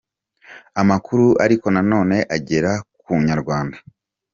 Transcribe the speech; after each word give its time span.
Amakuru 0.81 1.25
ariko 1.45 1.65
nanone 1.75 2.17
agera 2.35 2.71
ku 3.01 3.09
inyarwanda. 3.21 3.77